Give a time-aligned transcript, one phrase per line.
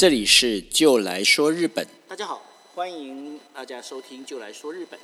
[0.00, 1.86] 这里是就来说日本。
[2.08, 2.42] 大家好，
[2.74, 4.98] 欢迎大家收听就来说日本。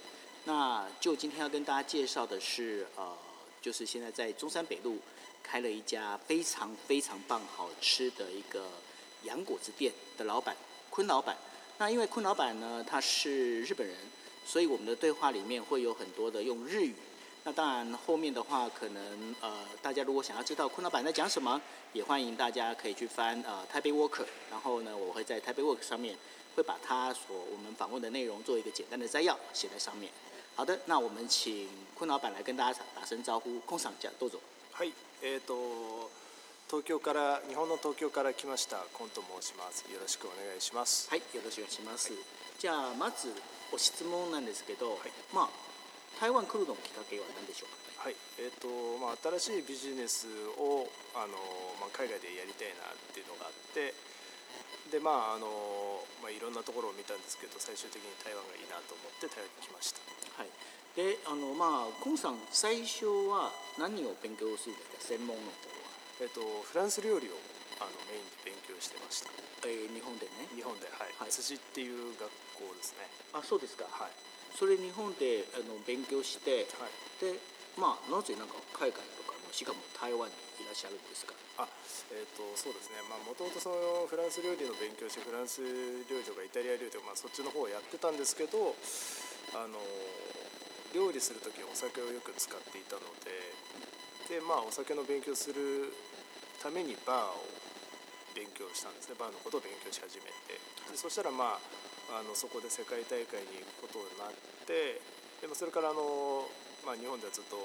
[0.47, 3.15] 那就今天要跟大家介绍的是，呃，
[3.61, 4.97] 就是现在在中山北路
[5.43, 8.71] 开了一家非常非常棒、好吃的一个
[9.25, 10.57] 洋果子店的老板
[10.89, 11.37] 坤老板。
[11.77, 13.95] 那因为坤老板呢，他是日本人，
[14.47, 16.95] 所以我们的对话里面会有很多的用日语。
[17.47, 21.61] 那当然，后面的话可能呃，大家如果想要知道坤老板在讲什么，
[21.93, 26.17] 也欢迎大家可以去翻呃台北 Worker，然后呢，我会在台北 Worker 上面
[26.57, 30.11] 会把他所我们访问的内容做一个简单的摘要写在上面。
[30.57, 33.61] 好的，那我们请坤老板来跟大家打声招呼。
[34.19, 34.41] どうぞ。
[34.73, 34.93] はい、
[35.23, 36.11] えっ、と
[36.69, 39.85] 東京から日本の東京から来ましたコンと申します。
[39.93, 41.09] よろしくお願いします。
[41.09, 42.11] はい、よろしくお願いします。
[42.59, 43.33] じゃあまず
[43.73, 44.99] お質問なんですけど、
[45.33, 45.66] まあ
[46.17, 51.37] 台湾来るのきっかけは何でしょうか、はいえーとまあ、新しいビジネスをあの、
[51.77, 53.93] まあ、海外でやりたいなっていうのがあって
[54.89, 60.01] で、まああのまあ、いろんなところを見たんですけど最終的に台湾がいいなと思って台湾に来ました。
[60.41, 60.51] はい。
[60.97, 65.21] であのまあ、コンさん最初は何を勉強するんですか？
[65.21, 67.37] 専門の方は、えっと、フランス料理を
[67.77, 69.29] あのメインで勉強してました、
[69.69, 70.49] えー、日本でね。
[70.57, 73.05] 日本ではい、はい、辻っていう学校ですね。
[73.37, 73.85] あそうですか。
[73.93, 74.15] はい
[74.57, 77.37] それ日本であの勉強して、はい、で
[77.77, 81.37] まあなぜなんか海外とかもしかも台湾にいらっしゃるんですか？
[81.61, 81.69] あ
[82.13, 83.01] えーと、そうですね。
[83.05, 85.61] もともとそのフランス料理の勉強してフランス
[86.09, 88.77] 料理とかイタリア料理とか、まあ、そっちの方をやってたんですけど
[89.57, 89.77] あの
[90.93, 95.93] 料理する時お酒をよく使っていたのでで、まあ、お酒の勉強する
[96.61, 97.45] ためにバーを
[98.37, 99.17] 勉強したんですね。
[99.21, 100.61] バーのことを勉強し始めて。
[100.93, 101.61] でそしたらまあ
[102.11, 104.35] あのそこで世界大会に行くことになっ
[104.67, 105.01] て
[105.43, 106.47] でもそれからあの、
[106.87, 107.57] まあ、日本ではずっと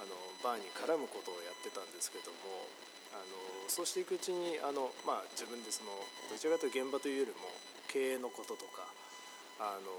[0.00, 2.68] あのバーに絡むことをやってたんですけども
[3.12, 3.36] あの
[3.68, 5.92] そうしていくうちにあの、まあ、自分でその
[6.30, 7.50] どちらかというと現場というよりも
[7.90, 8.86] 経営のこととか
[9.58, 9.90] あの、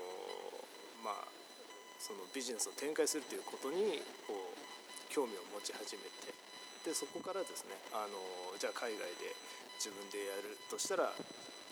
[1.03, 1.27] まあ、
[1.99, 4.57] そのビジネスを展開するということにこう
[5.11, 6.31] 興味を持ち始めて
[6.87, 8.17] でそこからですねあの
[8.57, 9.35] じゃあ海外で
[9.77, 11.11] 自分でやるとしたら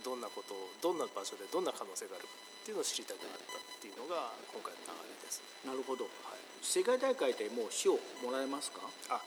[0.03, 5.41] どんなことをどんな場所でどんな可能性があるかっていうのを知りたくなったっていうのが今回の流れです。
[5.65, 8.81] なるほど、はい、世界大会でもう賞もらえますか？
[9.09, 9.21] あ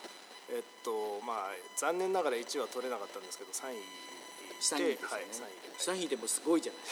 [0.51, 3.81] えっとまあ残念ながら1位は取れなかったんですけど3位
[4.63, 5.47] 3位ですね、
[5.91, 6.83] はい、3, 位でもすごいじゃない。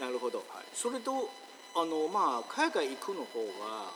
[0.00, 1.28] なるほど、はい、それと
[1.76, 3.92] あのまあ海外行くの方は、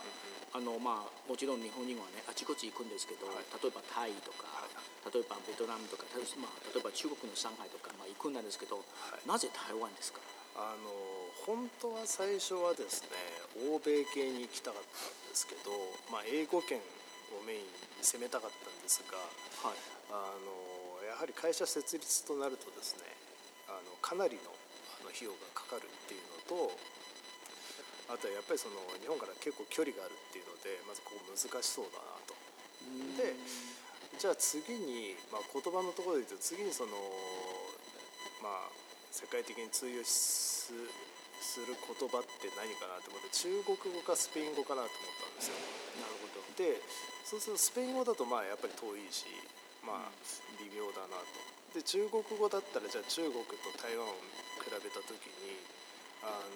[0.53, 4.64] あのまあもちろん日本人はねあちこち行くんですけど、はい、例えばタイとか、
[5.13, 6.03] 例えばベトナムとか、
[6.41, 10.19] まあ、例えば中国の上海とか、まあ、行くんですけど、はい、なぜ台湾ですか？
[10.57, 10.89] あの
[11.45, 15.69] 本当は最初はですね欧米系に行きたかったんですけど、
[16.09, 17.67] まあ、英語圏をメインに
[18.01, 19.19] 攻めたかったんですが、
[19.61, 19.77] はい、
[20.09, 23.05] あのやはり会社設立となるとですね
[23.67, 24.49] あのかなりの
[25.03, 26.73] あの費用がかかるっていうのと
[28.09, 32.33] あとはやっぱりその日本から結構距離があるっていうのでまずここ難しそうだなと。
[33.19, 33.35] で
[34.15, 36.95] じゃあ次に、まあ、言葉のところで言うと次にその
[38.39, 38.71] まあ
[39.11, 40.71] 世界的に通用す
[41.43, 45.59] する言葉って何かなと思って中国語かスペイン語かなと思ったんですよ。
[45.99, 46.81] なるほどで
[47.23, 49.27] そうするとスペイン語だとまあやっぱり遠いし
[49.83, 50.11] まあ
[50.59, 51.55] 微妙だなと。
[51.75, 54.15] で中国語だったらじゃあ中国と台湾を
[54.63, 55.59] 比べた時に
[56.23, 56.31] あ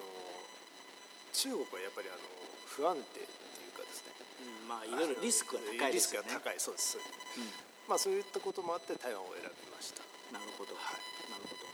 [1.32, 2.24] 中国はやっぱりあの
[2.64, 3.20] 不安定
[4.68, 6.22] まあいろいろリスクが高いですね。
[6.22, 7.50] リスクが高いそうです、うん、
[7.88, 10.02] まあそういったこともあって台湾を選びました。
[10.32, 11.66] なるほど、はい、なるほど。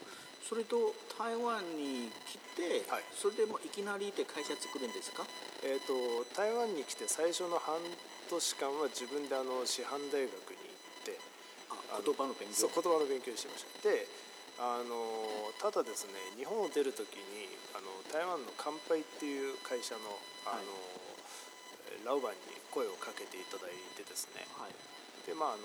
[0.46, 5.26] それと台湾に来て、はい、それでもいきなりで会社作るんですか？
[5.66, 10.70] えっ、ー、と台湾に来て最初の半年間は自分であの師範大学に
[11.04, 11.18] 行って
[11.92, 12.70] あ言葉の勉強。
[12.70, 13.90] そう言葉の勉強してました。
[13.90, 14.06] で
[14.56, 20.16] あのただですね日本を出る時にあの台湾の乾杯っていう会社の
[20.48, 20.64] あの、はい。
[22.04, 22.38] ラウバンに
[22.76, 24.76] 声をかけていただいてですね、はい、
[25.24, 25.64] でまああ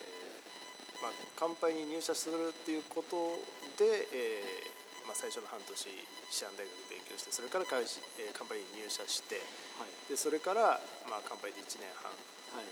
[0.00, 3.36] えーまあ、乾杯に入社するっていうこと
[3.76, 5.84] で、えーまあ、最初の半年シ
[6.44, 7.84] アン大学勉強してそれから会、
[8.16, 9.44] えー、乾杯に入社して、
[9.76, 12.08] はい、でそれから、まあ、乾杯で1年半、
[12.56, 12.68] はい、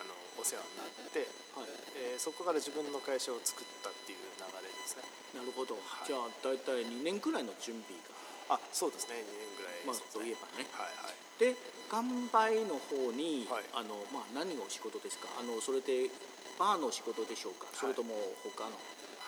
[0.00, 1.72] あのお世話になって、はい。
[1.96, 5.08] えー、そこから自分の会社を作ったっていう流れですね。
[5.32, 8.12] なるほど、はい、じゃあ大体2年くらいの準備が。
[8.48, 9.16] あそうですね。
[9.16, 11.54] 2年ぐらい、まあ、といえばね、はいはい、で
[11.86, 15.30] 乾杯の方に、はい、あのまあ、何がお仕事ですか？
[15.38, 16.10] あのそれで
[16.58, 18.74] バーの仕事でしょうか、それとも他の？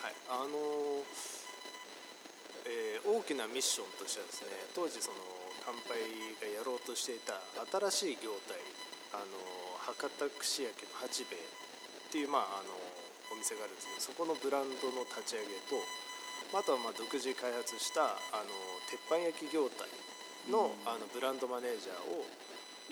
[0.03, 0.15] はい。
[0.29, 1.07] あの
[2.69, 5.17] えー、大きなミッションとしてはですね当時その
[5.65, 6.05] 乾杯
[6.37, 8.61] がやろうとしていた新しい業態
[9.17, 9.41] あの
[9.89, 12.77] 博多串焼きの八兵衛っていう、まあ、あの
[13.33, 15.81] お店があるんですけどそこのブランドの立ち上げと
[16.61, 18.53] あとはまあ独自開発したあの
[18.93, 19.89] 鉄板焼き業態
[20.49, 22.25] の,、あのブランドマネージャーを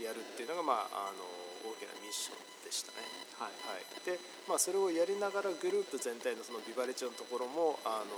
[0.01, 1.25] やるっていうのが、まあ、あの
[1.65, 3.05] 大きなミッションでしたね。
[3.41, 8.17] はい、はい、で、まあ、それをやりながらグループ全体のそのビバレッジのところもあの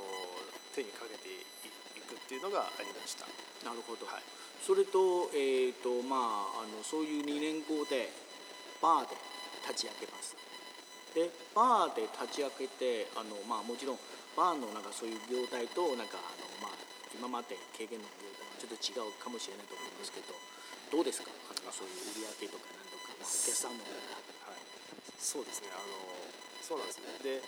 [0.75, 3.27] 手にかけていくっていうのがありました。
[3.67, 4.23] なるほど、はい、
[4.63, 8.11] それと,、えーとまあ、あのそういう2年後で
[8.83, 9.15] バーで
[9.67, 10.35] 立ち上げます。
[11.15, 13.99] でバーで立ち上げてあの、まあ、もちろん
[14.37, 16.79] バーのなんかそういう業態となんかあの、まあ、
[17.15, 20.35] 今まで経験の業態ちょっと違うかもしれないと思いますけど
[20.91, 21.31] どうですか？
[21.31, 24.61] あのそういう売り上げとかなんとか、まあ、お客さんのはい、
[25.17, 25.71] そうですね。
[25.73, 25.87] あの
[26.61, 27.41] そうなんですねで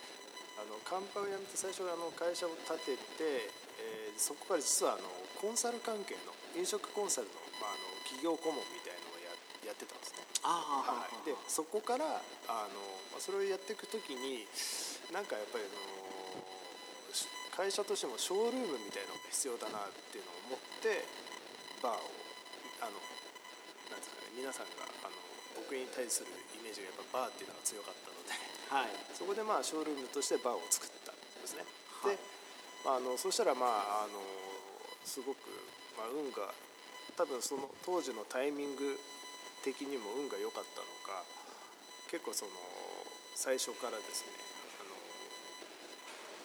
[0.57, 3.49] あのカンパを辞めて最初あの会社を立てて、
[3.81, 9.33] えー、そこから実はあのコンサル関係の飲食コンサルの,、まあ、あの企業顧問みたいのをや
[9.65, 10.25] やってたんですね。
[10.41, 12.05] あはい、でそこから
[12.49, 12.81] あの、
[13.13, 14.45] まあ、それをやっていく時に
[15.13, 16.00] なんかやっぱりあの
[17.51, 21.03] 会社としてもショールームみたいのが必要だなっていうのを思って
[21.83, 22.09] バーを
[22.79, 22.95] あの
[23.91, 25.15] なんですかね皆さんがあの
[25.59, 28.33] 僕に対するイメージがやっぱバーっていうのが強かったので、
[28.71, 31.67] はい、そこでまあショールームとしてバーを作ったんですね。
[32.01, 32.23] はい、で
[32.87, 33.67] あのそしたらま
[34.01, 34.17] ああの
[35.03, 35.51] すごく、
[35.99, 36.55] まあ、運が
[37.19, 38.97] 多分その当時のタイミング
[39.61, 41.21] 的にも運が良かったのか
[42.09, 42.51] 結構その
[43.35, 44.50] 最初からですね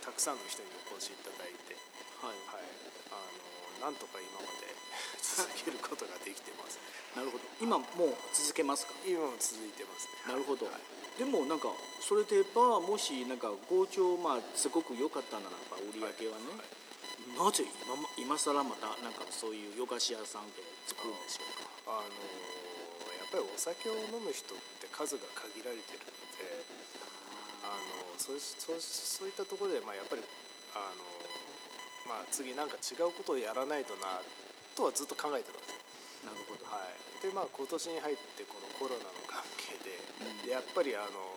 [0.06, 1.74] たくさんの人にお越しいただいて、
[2.22, 2.64] はい、はい、
[3.10, 3.18] あ
[3.82, 4.70] のなんとか今まで
[5.20, 6.78] 続けることができてます、
[7.18, 7.44] なるほど。
[7.60, 8.94] 今もう続けますか？
[9.04, 10.32] 今も続いてますね。
[10.32, 11.68] なるほど、はい、でもなんか
[12.00, 16.46] それでバーもしなんか好調まあすごく良かったならば売り上げはね、
[17.36, 22.00] はい、なぜ今今更またなんかそういう洋菓子屋さんで作るんでしょうか？
[22.00, 22.14] あの
[23.18, 25.98] やっぱりお酒を飲む人って数が限られてる
[28.18, 30.22] そうそうそういったところで、まあ、やっぱり
[30.74, 31.04] あの、
[32.08, 34.20] まあ、次なんか違うことをやらないとな
[34.74, 35.86] とはずっと考えてたんですよ。
[36.26, 41.36] なるほど、はい、でまあ今年に入ってこのコロナの関係でうん、でやっぱりあの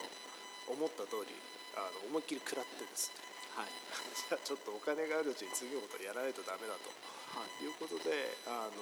[0.71, 1.35] 思った通り
[1.75, 3.19] あの思いっきり食らってですね、
[3.59, 3.71] はい、
[4.15, 6.89] じゃあちょっとお金があるうちに次のことをやらないとダメだと、
[7.35, 8.81] はい、いうことであの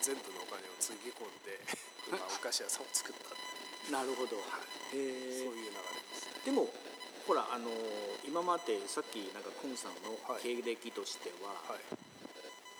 [0.00, 1.58] 全部のお金をつぎ込んで、
[2.12, 3.34] まあ、お菓子屋さんを作った
[3.90, 5.80] なるほど、はい、そういう流れ
[6.12, 6.68] ですでも
[7.26, 7.68] ほらあの
[8.22, 11.82] 今までさっきなんかクンさんの経歴としては、はい。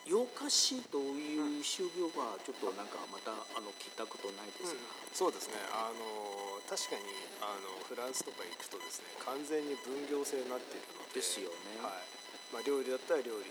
[0.07, 5.59] 洋菓子という就業はちょっとなんかまたあの聞いたことないですが、うん、そうですね。
[5.75, 7.03] あの確かに
[7.43, 11.19] あのフランスとか行くとですね完全に分業制になっているので。
[11.19, 12.07] ですよね、はい。
[12.53, 13.49] まあ、料理だったら料理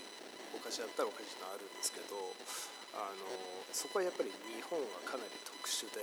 [0.54, 2.16] お菓子だったらお菓子のあるんですけど
[2.96, 3.26] あの
[3.74, 6.00] そこはやっぱり日本はかなり特殊で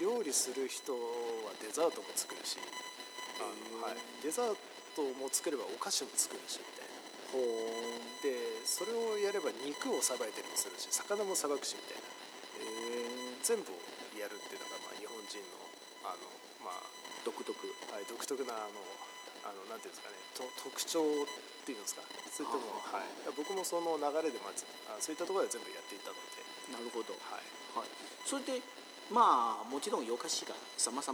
[0.00, 2.56] 料理する人はデザートも作るし
[3.38, 3.44] あ
[3.76, 4.56] の、はい、デザー
[4.96, 6.90] トも作ればお菓子も作るしみたいな。
[8.24, 8.34] で
[8.66, 12.20] それをやれば肉をさばいたりもするし魚もさばくしみたいな。
[13.40, 13.72] 全部
[14.20, 16.28] やるっていうのが、まあ、日本人のあの、
[16.60, 16.84] まあ、
[17.24, 17.56] 独特、
[17.88, 18.84] はい、独特なあの
[19.48, 22.04] あのなんていうんですかねと特徴っていうんですか。
[22.28, 26.44] そういったもの、はい、僕もその流れでまずあそういったところで全部やっていたので。
[26.70, 27.42] なるほど、はい。
[27.74, 27.88] はい、
[28.26, 28.62] それで
[29.10, 31.10] まあもちろん洋菓子が様々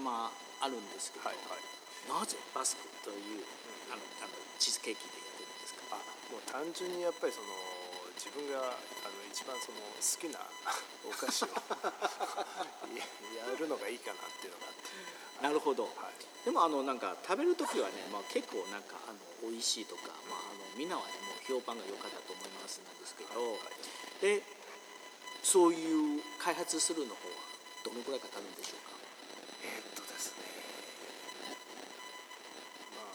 [0.61, 3.45] あるんですけど、はいはい、なぜバスクという、
[3.89, 5.97] あのあのチーズケーキでやってるんですか？
[5.97, 7.49] あもう単純にやっぱりその
[8.21, 10.41] 自分があの一番その好きな
[11.09, 11.49] お菓子を
[13.33, 15.17] やるのがいいかなっていうのがあって。
[15.37, 24.43] なるほど、はい、でもあのなんか食べる時はね、まあ、結構なんかあの美味しいとか、まあ、あのみんなはねもう評判が良かったと思いますなんですけど、はいはい、で
[25.43, 27.37] そういう開発するの方は
[27.87, 28.99] どのくらいかかるんでしょうか？
[29.63, 30.43] えー、っとですね。
[32.99, 33.15] まあ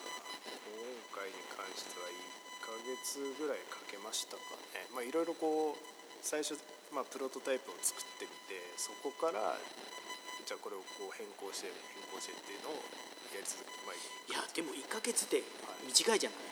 [0.63, 0.72] 今
[1.12, 2.16] 回に関しては1
[2.63, 4.88] か月ぐらいかけましたかね。
[4.96, 5.84] まあいろいろこう
[6.24, 6.56] 最初、
[6.96, 9.60] まあ、プロトタイプを作ってみてそこから
[10.48, 12.80] じゃあこれをこう変更して変更してっていうのを
[13.36, 14.32] やり続けてまあいい。
[14.32, 15.44] やでも1か月って
[15.84, 16.50] 短いじゃない、い？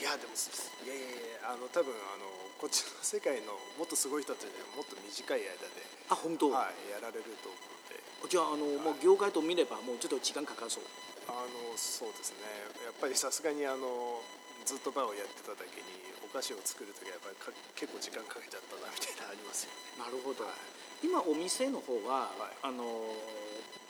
[0.00, 2.24] やでもいやいやいやあの多分あの
[2.56, 6.48] こっちの世界のもっとすごい人たちはもっと短い間であ本当？
[6.48, 8.00] はい、やられると思うので。
[8.30, 10.86] じゃああの、はい、もう業界と見ればもうちょっと時間かかるそう。
[11.28, 12.46] あのそうですね。
[12.86, 14.22] やっぱりさすがにあの
[14.64, 15.90] ずっとバーをやってただけに
[16.22, 20.06] お菓子を作る時はやっぱり結構時間かけちゃったなみたいなありますよね。
[20.06, 22.86] なるほど、はい、今お店の方は、はい、あの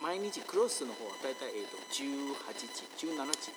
[0.02, 2.34] 毎日クロスの方は大体、えーと、18
[2.98, 3.54] 時17時。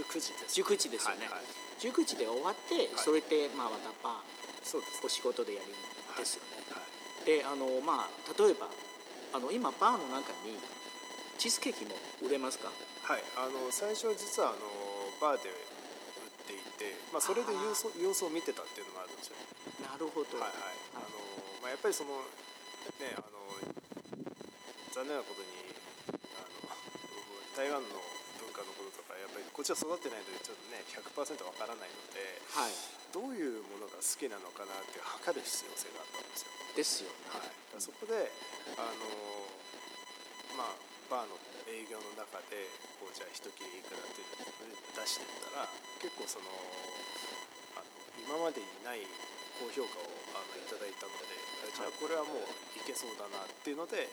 [0.00, 0.60] 19時です。
[0.62, 1.46] 19時ですよね、はいはい、
[1.82, 4.22] 19時で終わって、それで、まあ、またバー
[4.64, 5.70] そうです、お仕事でやるん
[6.16, 8.70] ですよね、はい、であのまあ例えば
[9.34, 10.56] あの今バーの中に
[11.38, 12.70] チーズケーキも売れますか？
[13.02, 13.22] はい。
[13.36, 14.62] あの最初は実はあの
[15.20, 15.58] バーで売っ
[16.46, 19.36] ていて、まあ、それで様子様子を見てたっていうのもあるんですよ。
[19.82, 20.38] なるほど。
[20.38, 20.78] はいはい。
[20.94, 21.18] あの、
[21.60, 22.22] まあ、やっぱりその
[23.02, 23.33] ねあの
[24.94, 25.50] 残念なことに
[26.38, 26.70] あの
[27.58, 27.98] 台湾の
[28.38, 32.22] 文化のこととかやっぱりこっちは育ってないのでちょっとね100%わからないので、
[32.54, 32.70] はい、
[33.10, 36.54] どういうものが好きなのかなって測る必要性があったんですよ。
[36.78, 37.42] ですよね。
[37.42, 38.30] はい、そこで
[38.78, 39.10] あの
[40.54, 40.78] まあ
[41.10, 42.70] バーの営業の中で
[43.02, 45.66] こうじゃあ一切れいくらって出してったら
[45.98, 46.46] 結構その
[47.74, 47.90] あの
[48.22, 49.02] 今までにない
[49.58, 50.06] 高評価を
[50.38, 51.34] あのいただいたので
[51.74, 52.46] じゃあこれはもう
[52.78, 54.06] いけそうだなっていうので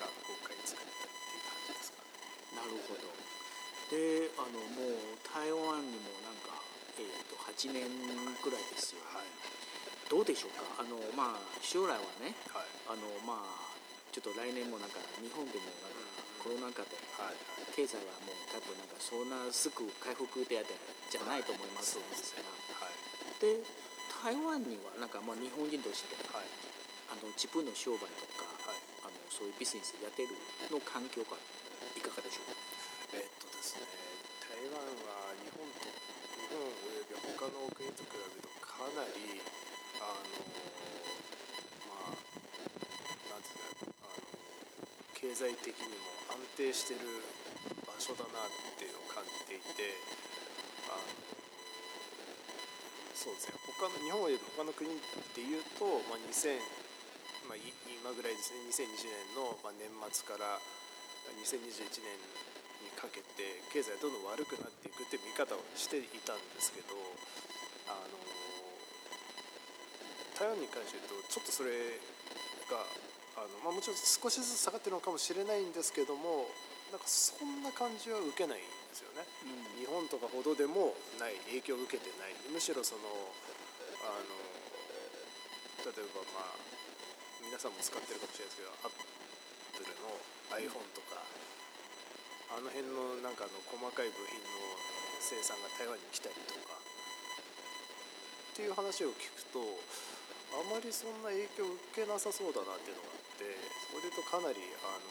[0.00, 2.60] あの今回作ったっていう感じですかね。
[2.60, 3.08] なるほど。
[3.88, 6.60] であのもう台湾にもなんか、
[7.00, 7.88] えーと、8年
[8.44, 9.28] ぐらいですよ、はい、
[10.12, 10.84] どうでしょうか？
[10.84, 13.72] あの、まあ、将来はね、はい、あのまあ、
[14.12, 16.04] ちょっと来年もなんか日本でもなんか
[16.44, 17.00] コロナ禍で、
[17.72, 20.60] 経済はもう多分なんかそんなすぐ回復で
[21.08, 21.96] じゃないと思います。
[21.96, 22.44] んですが、
[22.76, 22.94] はい、
[23.40, 23.64] で
[24.20, 26.46] 台湾にはなんかまあ日本人として、はい、
[27.08, 28.44] あの自分の商売とか、
[29.38, 30.34] そういうビジネスやってる
[30.74, 31.38] の環境が
[31.94, 32.50] いかがでしょう？
[32.50, 32.58] か
[33.14, 33.86] えっとですね
[34.42, 39.38] 台湾は日本と日本および他の国と比べるとかなり
[40.02, 40.42] あの
[41.86, 42.18] まあ
[43.30, 44.26] なんていうかあの
[45.14, 47.22] 経済的にも安定してる
[47.86, 49.94] 場所だなっていうのを感じていて
[50.90, 51.06] あの
[53.14, 54.98] そうですね他の日本および他の国っ
[55.30, 56.58] ていうと、まあ、2000
[57.48, 58.68] まあ、今ぐらいですね。
[58.68, 60.60] 2020年の、まあ、年末から
[61.40, 62.12] 2021年
[62.84, 66.94] にかけて経済どんどん悪くなっていくっていう見方をしていたんですけど
[67.88, 68.20] あの
[70.36, 71.98] 台湾に関して言うとちょっとそれ
[72.70, 72.84] が
[73.40, 76.46] あの、まあ、もちろん少しずつ下がってるのかもしれないんですけども
[76.92, 82.32] なんかそんな感じは受けないんですよね、うん、日本とかほどでもない影響を受けてない。
[82.48, 83.02] むしろその
[84.08, 84.32] あの
[85.84, 86.77] 例えばまあ
[87.48, 90.12] 皆さんも使ってるかもしれないですけどアップルの
[90.52, 91.24] iPhone とか
[92.52, 94.76] あの辺のなんかの細かい部品の
[95.16, 103.48] 生産が台湾に来たりとかっていう話を聞くとあまりそんな影響を受けなさそうだなっていうのがあって
[103.96, 105.08] それとかなりあの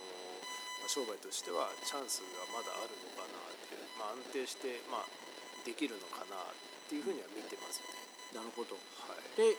[0.85, 5.09] 商売としてはチャンスがまだあるのかなっていう、まあ、安定して、まあ、
[5.65, 6.53] できるのかなっ
[6.85, 7.89] ていうふうには見てますね。
[8.37, 8.77] なるほど、
[9.09, 9.57] はい、で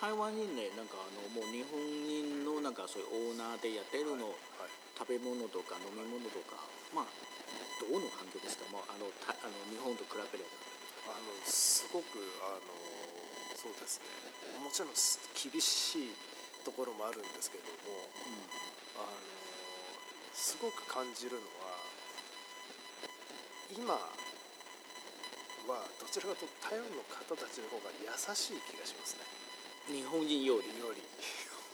[0.00, 6.56] 台湾にねなんかあのもう日本人のなんかそういうオーナーでやってるの、はいはい、食べ物とか飲み物とか、
[6.96, 7.08] まあ
[7.80, 10.70] どうの環境ですか、まあ、あのたあの日本と比べれば。
[11.10, 12.70] あのすごくあの
[13.58, 14.06] そうですね。
[14.62, 14.94] もちろん
[15.34, 16.14] 厳しい
[16.64, 19.10] ところもあるんですけども、うん、あの
[20.32, 21.74] すごく感じるのは
[23.74, 23.94] 今
[25.66, 29.24] はどちらかというと台湾の方たちの方が優しい気がしますね
[29.90, 31.02] 日本人よりより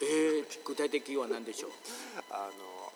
[0.00, 1.72] えー、具体的は何でしょう？
[2.30, 2.92] あの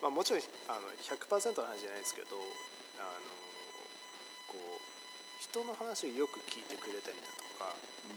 [0.00, 2.28] まあ、もちろんあの100%の話じゃないですけど
[2.98, 3.28] あの
[4.48, 4.80] こう
[5.40, 7.74] 人の話をよく聞いてくれたりだとか、
[8.08, 8.16] うん。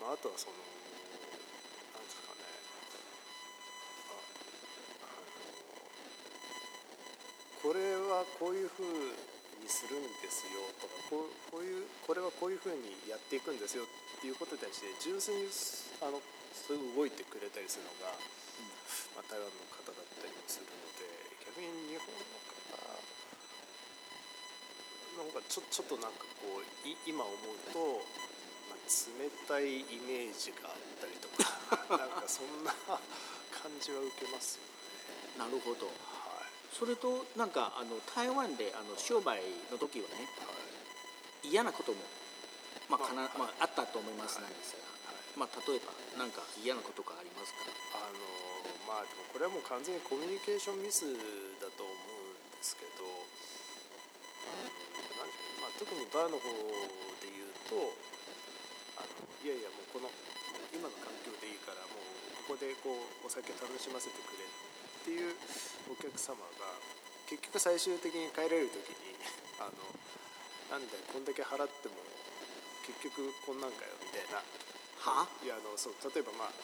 [0.00, 0.62] まあ、あとはそのな
[1.98, 2.44] んですかね。
[4.12, 4.14] あ
[5.08, 5.24] あの
[7.72, 8.86] これはこういうふう
[9.60, 13.95] にするんですよとかこうこういうこれはこういうふうにやっていくんですよって
[14.26, 15.46] いうことに対して純粋に
[16.02, 16.18] あの
[16.50, 18.66] そういう動いてくれたりするのが、うん
[19.14, 21.06] まあ、台湾の方だったりもするので
[21.46, 22.56] 逆に日本の方
[25.16, 28.04] なんかちょちょっとなんかこうい今思うと、
[28.68, 32.74] まあ、冷たいイメージがあったりとか なんかそんな
[33.48, 34.66] 感じは受けますよ
[35.38, 35.38] ね。
[35.38, 35.94] なるほど、はい、
[36.68, 39.40] それとなんかあの台湾であの商売
[39.70, 40.52] の時はね、は
[41.44, 41.98] い、嫌なことも、
[42.88, 44.86] まあかなまあ、あったと思いますなんですが、
[45.34, 47.66] まあ、例えば何か嫌なことがありますか？
[47.98, 48.20] あの
[48.86, 51.02] まあでもこれはもう完全にコミュニケーションミス
[51.58, 53.02] だと思うんですけど
[54.46, 56.46] あのまあ、特にバーの方
[57.20, 57.74] で言うと
[58.96, 60.06] あのいやいやもうこの
[60.70, 64.48] 今の環境でいいからもうここでこうお酒楽しませてくれっ
[65.02, 65.34] ていう
[65.90, 66.70] お客様が
[67.26, 69.18] 結局最終的に帰れる時に
[69.58, 69.74] あの
[70.70, 71.98] なんだよこんだけ払っても
[72.86, 74.40] 結局こんなんかよみたいな。
[75.42, 76.54] いやあのそう例えばまあ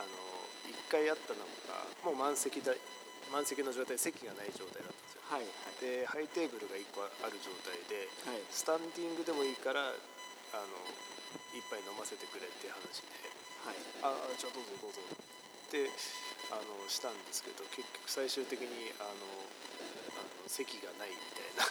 [0.00, 0.16] あの
[0.64, 2.72] 1回あったのがもう満席だ
[3.28, 10.80] 満席の状態席がない状態だったんですよ、はいはい、でハイテーブルが1個ある状態で、はい、スタンディングでもいいからあの
[11.52, 13.12] 一杯飲ませてくれっていう話で
[13.68, 15.92] 「はい、ああじゃあどうぞどうぞ」って
[16.48, 19.12] ああのしたんですけど結局最終的にあの
[20.16, 21.68] あの席がないみたいな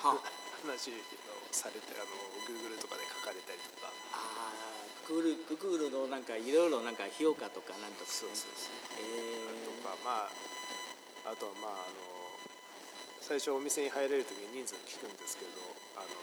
[0.64, 0.96] 話を
[1.52, 2.14] されてあの
[2.46, 3.92] Google とかで書かれたりとか。
[4.14, 4.70] ああ
[5.10, 10.30] Google, Google のなんかいろいろなんか評価とかなんとか、ね、そうそうそうえー、とかまあ
[11.26, 12.10] あとはまああの
[13.18, 15.58] 最初お店に入れる時に人数聞くんですけど
[15.98, 16.14] あの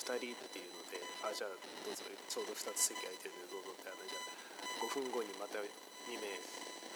[0.00, 1.52] 2人っていうのであじゃあ
[1.84, 6.24] どうぞちょうど2つ席空いてるんでどうぞってあのじゃあ5分後にまた2名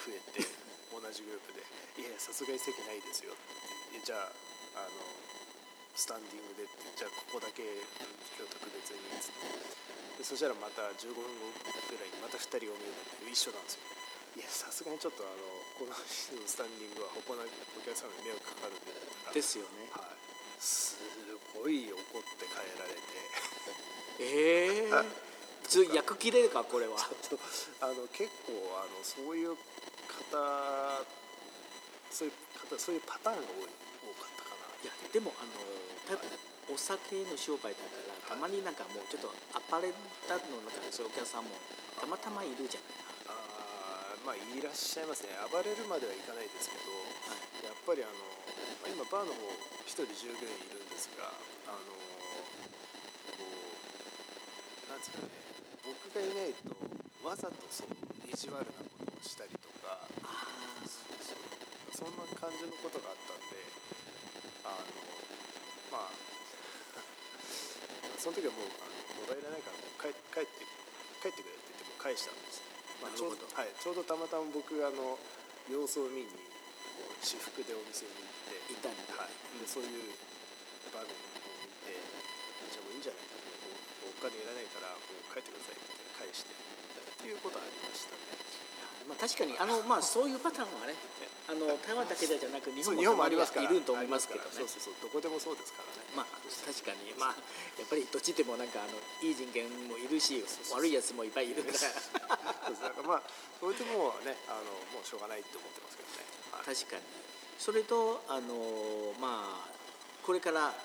[0.01, 0.49] 増えて
[0.89, 1.61] 同じグループで
[2.01, 3.69] 「いやさすがに席ないですよ」って。
[4.01, 4.33] じゃあ
[4.77, 5.38] あの
[5.99, 7.59] スタンディングでってじゃあここだけ
[7.99, 10.23] 今日特別にっつって。
[10.23, 11.51] でそしたらまた15分後
[11.91, 13.99] ぐらいにまた2人お見えになって一緒なんですよ。
[14.39, 15.43] いやさすがにちょっとあの
[15.75, 17.51] このスタンディングは他のお
[17.83, 18.95] 客さんに迷惑かかるんで
[19.35, 19.91] ですよね。
[19.91, 20.15] はい。
[20.63, 21.03] す
[21.51, 23.03] ごい怒って帰られて。
[24.23, 25.03] ええー、
[25.67, 26.95] ちょ役切れるかこれは。
[27.83, 29.59] あの結構あのそういう
[30.07, 31.03] 方
[32.15, 33.88] そういう方そういうパターンが多い
[34.83, 35.59] いやでもあの
[36.07, 36.31] 多分
[36.71, 39.97] お酒の商売だからたまになんかもうちょっとアパレル
[40.29, 41.57] だの中でそういうお客さんも
[41.97, 43.09] たまたまいるじゃない。
[43.29, 45.35] あまあいらっしゃいますね。
[45.51, 48.13] 暴れるまではいかないですけど、はい、やっぱりあの、
[48.85, 49.41] まあ、今バーの方
[49.89, 51.33] 1人従業員いるんですが
[51.67, 51.91] あの
[53.35, 55.33] こうなんですかね
[55.83, 56.77] 僕がいないと
[57.27, 57.97] わざとそう
[58.29, 60.05] 意地悪なことをしたりとか
[60.85, 61.41] そうそう。
[61.97, 63.59] そんな感じのことがあったんで
[64.69, 64.87] あの
[65.91, 66.11] まあ
[68.21, 68.85] その時はもうあ
[69.17, 70.67] のもらえないから帰帰って
[71.23, 72.63] 帰ってくれって言っても返したんです。
[73.01, 75.19] まあ、ちょうどはい、ちょうどたまたま僕があの
[75.71, 76.29] 様子を見に
[77.23, 78.29] 私服でお店に行って。
[78.69, 80.13] いたんはい、でそういう
[80.93, 81.17] 場面を見
[81.89, 81.97] て
[82.69, 83.33] じゃあもういいんじゃないか
[84.05, 85.89] お金いらないからもう帰ってくださいって
[86.21, 86.53] 返して。
[86.53, 86.57] っ
[87.19, 88.19] ていうことはありましたね。
[89.09, 90.93] まあ、確かにあの、まあ、そういうパターンはね
[91.49, 94.53] あの台湾だけじゃなく日本もありますいると思いますけどね。
[94.53, 95.01] そうそうそう。
[95.01, 96.05] どこでもそうですからね。
[96.13, 97.17] まあ確かに。
[97.17, 97.41] まあ
[97.81, 100.45] やっぱりどっちでもなんかあのいい人間もいるし
[100.77, 102.37] 悪いやつもいっぱいいるから。
[102.37, 103.23] だからまあ
[103.57, 107.03] それでもねあのもうしょうがないと思ってますけどね、はい、確かに。
[107.57, 109.73] それとあのまあ
[110.21, 110.77] これから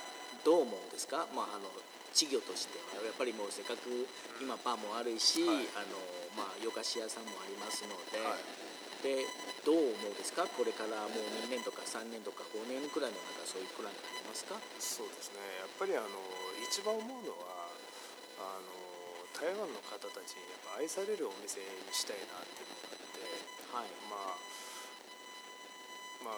[0.47, 1.67] どう思うんですか、まあ、あの
[2.13, 2.77] 稚魚として。
[2.95, 4.07] はやっぱりもうせっかく
[4.39, 5.97] 今パンもあるし、はい、あの
[6.37, 8.41] まあ、洋菓子屋さんもありますので、はい、
[9.05, 9.21] で
[9.61, 10.49] どう思うですか？
[10.49, 14.57] これからもう2年とか3年とか5年くらいの中そういうプランがありますか？
[14.81, 15.41] そうですね。
[15.61, 16.09] やっぱりあの
[16.65, 17.69] 一番思うのは
[18.41, 18.73] あの
[19.37, 23.21] 台湾の方たちにやっぱ愛されるお店にしたいなっていうのがあって、
[23.77, 24.37] はい、まあ
[26.25, 26.37] まあ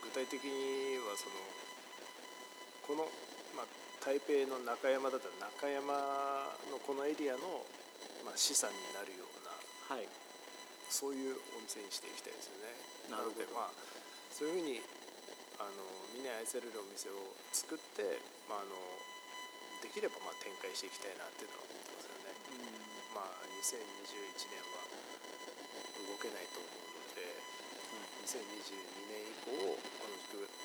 [0.00, 1.36] 具体的にはその
[2.84, 3.12] この、まあ、
[4.04, 5.96] 台北の中山だったら中山
[6.68, 7.64] のこのエリアの、
[8.24, 9.34] まあ、資産になるよう
[9.84, 10.08] はい、
[10.88, 12.72] そういうお店にしていきたいですよね。
[13.12, 13.72] なのでまあ
[14.32, 14.80] そういうふうに
[15.60, 15.84] あの
[16.16, 17.20] みんなに愛されるお店を
[17.52, 18.16] 作って、
[18.48, 18.72] まあ、あの
[19.84, 22.32] できればまあ展開していきたいなっていうのは思ってますよね、
[23.12, 23.76] まあ2021
[24.50, 24.88] 年は
[26.08, 30.16] 動けないと思うので、うん、2022年以降この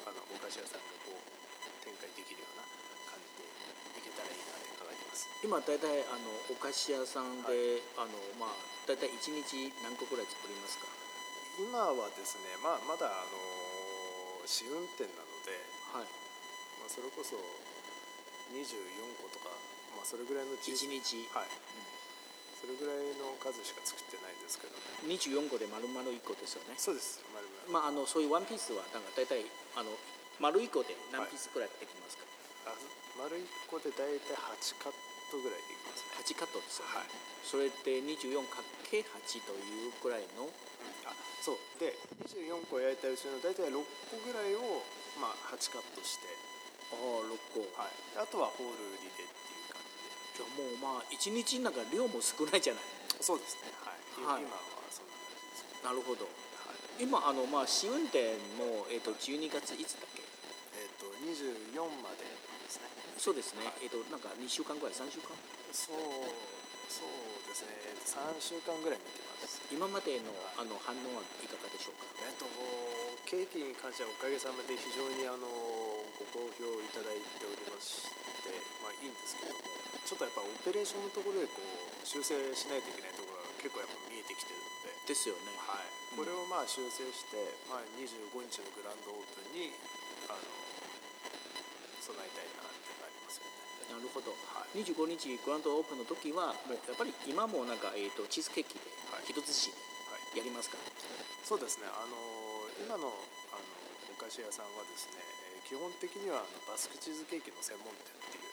[0.07, 1.21] あのお菓子屋さんがこう
[1.83, 2.63] 展開できるような
[3.11, 3.45] 感じで
[3.99, 10.87] いけたらいいなと考えてます今大体あのお菓子屋さんで、はい、あのまあ大体1日何個ぐらい作りますか？
[11.59, 13.39] 今はですね、まあ、まだあの
[14.47, 15.51] 試運転なので、
[15.91, 16.07] はい。
[16.79, 17.35] まあ、それこそ
[18.55, 19.51] 24個とか、
[19.95, 20.91] まあ、それぐらいの1日？
[21.31, 21.87] はい、うん、
[22.59, 26.75] それぐらいの数しか作ってないんですけど、ね、24個で丸々1個ですよね。
[26.75, 27.23] そうです。
[27.31, 29.43] 丸々、まあ、あのそういうワンピースはなんか大体
[29.75, 29.91] あの
[30.39, 32.23] 丸1個で何ピースくらいできますか、
[32.67, 32.79] はい、あ
[33.19, 34.93] 丸1個で大体8カッ
[35.29, 36.17] トぐらいできますね。
[36.19, 37.09] 8カットですよね、はい、
[37.45, 40.51] それって 24×8 というくらいの、うん、
[41.05, 41.57] あそう。
[41.79, 44.83] で24個焼いたうちの大体6個ぐらいを、
[45.21, 46.27] まあ、8カットして。
[46.89, 50.41] ああ6個、はい、あとはホール売りでっていう感じで。
[50.41, 52.83] じゃあもうまあ1日なんか量も少ないじゃない。
[53.21, 53.69] そうですね。
[53.85, 55.85] はい、はい、今はそんな感じです。
[55.85, 60.25] なるほど、はい、今あのまあ試運転も、えーと、と12月いつだっけ？
[60.81, 61.13] えっ、ー、と
[61.77, 62.25] 24まで
[63.19, 65.35] そうですね、はい、えっ、となんか2週間ぐらい3週間？
[65.75, 65.99] そう
[66.89, 67.11] そう
[67.45, 67.75] ですね。
[68.07, 69.61] 3週間ぐらい見てます。
[69.69, 72.07] 今までのあの反応はいかがでしょうか？
[72.23, 72.47] えっと
[73.27, 75.45] ケーキに関してはおかげさまで非常にあの
[76.17, 78.07] ご好評いただいておりまし
[78.41, 78.49] て
[78.81, 79.61] まあいいんですけども
[80.01, 85.13] ちょっとやっぱオペレーションのところでこう修正しないといけないところが結構やっぱ見えてきてるので。
[85.13, 85.53] ですよね。
[85.67, 85.85] はい。
[86.17, 87.37] これをまあ修正して、
[87.69, 89.69] まあ、25日のグランドオープンに
[90.25, 90.41] あの
[92.01, 92.49] 備えたい
[93.91, 98.87] ななるほど、はい、25日グランドオープンの時はもうやっぱり今もなんか、えーと、チーズケーキで
[99.27, 99.35] 一
[100.39, 100.79] やりますか？
[101.43, 101.89] そうですね。
[101.91, 102.15] あの
[102.79, 103.11] 今の
[103.51, 103.65] あの
[104.07, 105.19] お菓子屋さんはですね
[105.67, 108.47] 基本的にはあのバスクチーズケーキの専門店っていう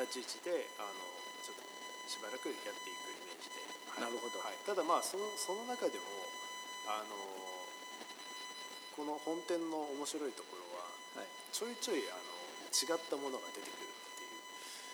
[0.00, 0.96] 立ち位置で、あの
[1.44, 1.66] ちょっと
[2.08, 3.58] しばらくやっていくイメージで、
[3.90, 6.06] はい、なるほど、はい、ただまあそのその中でも
[6.86, 7.18] あの
[8.94, 10.86] この本店の面白いところは、
[11.18, 12.38] はい、ちょいちょいあの
[12.70, 13.89] 違ったものが出てくる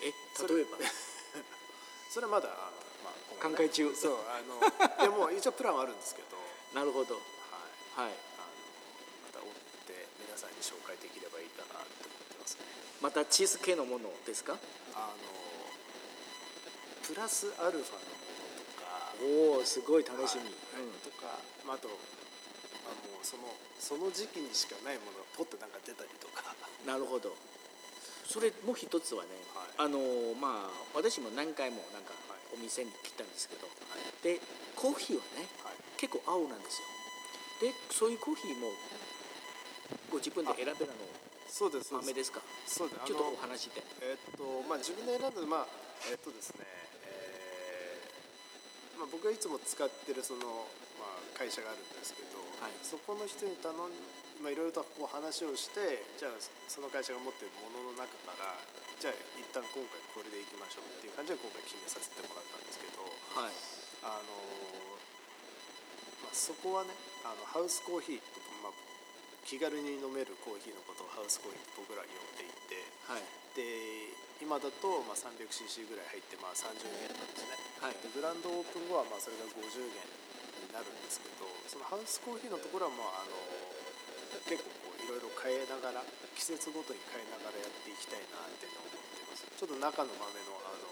[0.01, 0.05] え
[0.47, 0.77] 例えば？
[2.11, 2.49] それはまだ
[3.03, 3.93] まあ、考え中。
[3.95, 4.59] そうあの
[5.03, 6.37] でも一応プランはあるんですけど。
[6.73, 7.15] なるほど。
[7.15, 8.51] はい、はい、あの
[9.23, 9.45] また追っ
[9.87, 11.85] て皆さんに紹介できればいいかなと思っ
[12.29, 12.65] てますね。
[13.01, 14.57] またチーズ系のものですか？
[14.93, 15.37] あの
[17.07, 18.15] プラスアルファのも
[18.55, 19.13] のとか。
[19.21, 23.43] おおすごい楽しみ、はい、うん、とか、まあ、あとあもうその
[23.79, 26.43] その時期にしかないものがポッとなんか出たりとか。
[26.85, 27.35] なるほど
[28.27, 29.99] それもう一つはね、はい、あの
[30.35, 32.11] まあ私も何回もなんか
[32.53, 34.41] お店に来たんですけど、はい、で
[34.75, 37.71] コーヒーはね、はい、結構青なんですよ。
[37.71, 38.67] でそういうコーヒーも
[40.11, 40.93] ご自分で選べるの
[41.47, 42.31] そうです豆です。
[42.31, 42.41] か？
[42.67, 43.07] そうです。
[43.07, 43.81] ちょっとお話で。
[44.01, 45.67] えー、っとまあ自分で選んだまあ
[46.11, 46.76] えー、っとですね、えー
[48.97, 50.65] まあ、僕がいつも使ってるその、
[50.97, 53.93] まあ、会社があるんですけど、はい、そこの人に頼ん
[54.41, 56.37] まあ、いろいろとこう話をしてじゃあ
[56.69, 58.53] その会社が持ってるものの中から
[59.01, 63.01] じゃあ一旦今回これでいきましょうっていう感じで今回決めさせてもらったんですけど、
[63.33, 63.53] はい、
[64.05, 64.29] あの
[66.21, 66.93] まあ、そこはね
[67.25, 68.77] あのハウスコーヒーと、まあ、
[69.45, 72.77] 気軽に飲めるコーヒーのことをハウスコーヒーって僕ら呼んでいて、
[73.09, 73.25] はい、
[73.57, 83.37] で今だとまあ 300cc ぐらい入ってまあ30元なんですね、はい、でグランドオープン後はまあそれが50元になるんですけどそのハウスコーヒーのところはまああの
[84.45, 86.03] 結構こういろいろ変えながら
[86.37, 89.43] 季節ごとに変えながらやっていきたいなっていうのを思ってます。
[89.43, 90.87] ちょっと中の豆のあの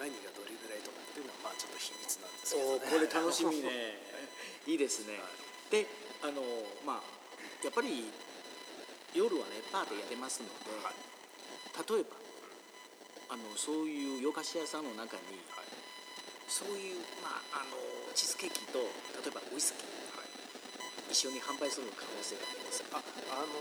[0.00, 4.00] 何がどれぐらいとかっていうのはまあちょっと秘密なんですけど、ね、これ楽しみね。
[4.66, 4.74] い。
[4.74, 5.86] いですね、はい、で
[6.22, 6.42] あの
[6.84, 7.02] まあ
[7.64, 8.12] やっぱり
[9.14, 10.96] 夜はねパーでやれますので、はい、
[11.80, 12.19] 例えば
[13.30, 15.70] あのそういう洋菓子屋さんの中に、はい、
[16.50, 17.78] そういう、まあ、あの
[18.14, 18.82] チーズケーキと
[19.22, 20.00] 例えばウイスキー
[21.10, 23.02] 一緒に販売する可能性がありますあ
[23.34, 23.54] あの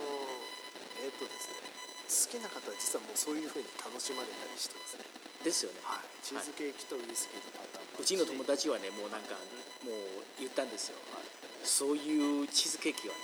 [1.02, 1.66] えっ、ー、とですね
[2.10, 5.06] 好きな方は実はもうそういうふうに楽しまれたりしてますね。
[5.46, 7.82] ですよね、はい、チーズケーキとウイスキーのパタ。
[7.82, 9.38] ーンうちの友達はねもうなんか
[9.86, 11.26] もう言ったんですよ、はい、
[11.66, 13.22] そういうチーズケーキはね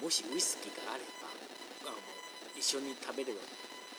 [0.00, 1.32] もしウイスキーがあれば
[1.88, 2.00] あの
[2.56, 3.40] 一緒に食べれば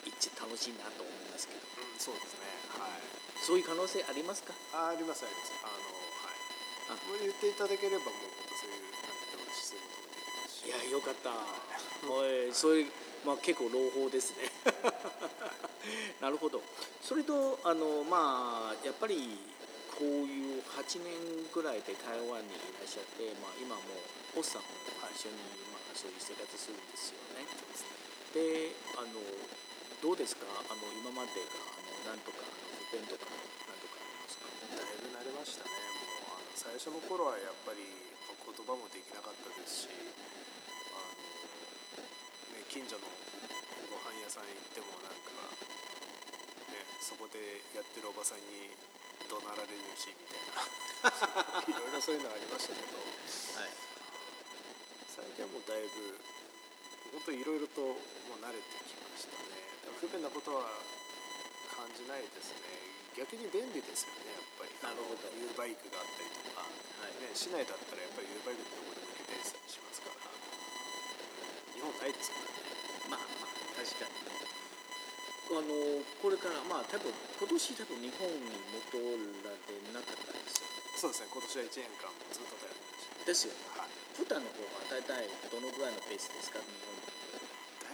[0.05, 2.47] 一番楽しいなと思いますけど、うん、そうですね。
[2.79, 3.03] はい。
[3.43, 4.55] そういう可能性ありますか？
[4.71, 5.27] ああります。
[5.27, 5.51] あります。
[5.59, 6.95] あのはい。
[6.95, 7.53] あ言ってい。
[7.59, 8.23] ただければもう
[8.55, 8.87] そういう
[10.65, 10.71] い。
[10.71, 11.29] やよかった。
[12.07, 12.87] おいそれ、
[13.27, 14.49] まあ、結構朗報ですね。
[16.23, 16.63] なるほど。
[17.03, 19.37] それとあのまあやっぱり
[19.93, 21.13] こういう8年
[21.53, 23.81] ぐらいで台湾にいらっしゃって、まあ、今も
[24.35, 24.67] おっさんも
[25.13, 25.37] 一緒に、
[25.71, 27.45] まあ、そういう生活するんですよね。
[28.33, 29.21] であの
[30.01, 30.45] どうですか？
[30.69, 32.37] あの今までがあのなんとか
[32.91, 33.25] 不便とか
[33.65, 34.45] なんとかありますか？
[34.75, 35.71] だいぶ慣れましたね。
[36.29, 39.97] もうあの最初の頃はやっぱり言葉もできなかったですし
[42.69, 43.07] 近所の
[43.89, 45.31] ご飯屋さん行ってもなんか、
[46.75, 48.67] ね、そこでやってるおばさんに
[49.31, 50.59] 怒鳴られるしみたいな。
[51.71, 53.71] いろいろそういうのありましたけど、はい、
[55.07, 56.17] 最近はもうだいぶ
[57.13, 58.94] 本当いろいろともう慣れてき
[60.05, 60.69] 不便なことは
[61.73, 63.17] 感じないですね。
[63.17, 64.69] 逆に便利ですよねやっぱり。
[64.85, 65.25] なるほど。
[65.33, 67.25] U バイクがあったりとか、はい。
[67.25, 70.29] ね、市内だったらやっぱり U バイクってどこでも行けたりしますから。
[71.73, 73.17] 日本ないですからね。
[73.17, 74.13] まあまあ確かに。
[75.45, 75.73] あの
[76.21, 79.01] これからまあ多分今年多分日本に戻
[79.41, 80.69] られなかったですよ。
[80.69, 81.33] ねそうですね。
[81.33, 83.25] 今年は1年間ずっと頼りました。
[83.25, 87.04] ですよね、はい、普段の方は大体どのぐらいのペースですか日本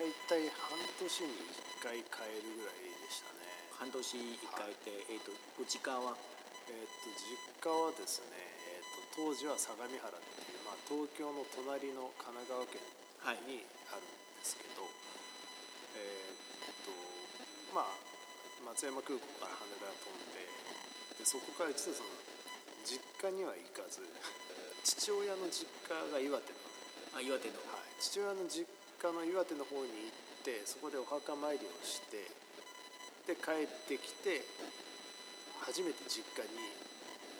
[0.01, 1.45] 大体半年に
[1.77, 3.45] 1回変えるぐらいでしたね。
[3.77, 6.17] 半年1回って、はい、えっ、ー、とご実家は？
[6.65, 12.81] えっ、ー、と実家はですね、えーと、当時は相模原っていう、まあ、東京の隣の神奈川県
[13.45, 13.61] に
[13.93, 16.89] あるんですけど、はいえー、っと
[17.69, 17.93] まあ
[18.73, 20.49] 松山空港から羽田飛んで
[21.21, 22.09] でそこから実はその
[22.89, 24.01] 実家には行かず
[24.81, 26.57] 父親の実家が岩手の
[27.13, 28.65] あ岩手の、はい、父親の実
[29.01, 32.29] 家の岩手の方に行ってそこでお墓参りをして
[33.25, 34.45] で帰ってきて
[35.65, 36.69] 初めて実家に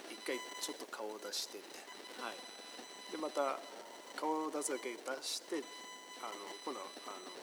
[0.09, 2.41] 一回ちょっと顔を出してみたいな、はい、
[3.13, 3.61] でまた
[4.17, 5.61] 顔を出すだけ出して
[6.25, 7.41] あの今度はあの